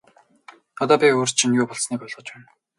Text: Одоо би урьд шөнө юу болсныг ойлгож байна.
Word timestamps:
Одоо 0.85 0.95
би 1.03 1.07
урьд 1.19 1.35
шөнө 1.39 1.57
юу 1.61 1.67
болсныг 1.69 2.01
ойлгож 2.05 2.27
байна. 2.33 2.47